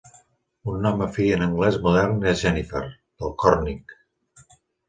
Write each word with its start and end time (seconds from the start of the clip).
Un 0.71 0.79
nom 0.85 1.03
afí 1.07 1.27
en 1.35 1.43
anglès 1.47 1.77
modern 1.85 2.25
és 2.31 2.43
Jennifer, 2.47 2.85
del 3.21 3.37
còrnic. 3.45 3.95